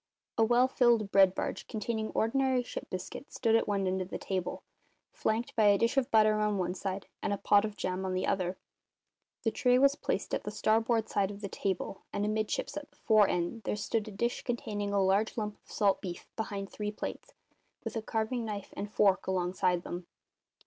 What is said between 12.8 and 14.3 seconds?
the fore end, there stood a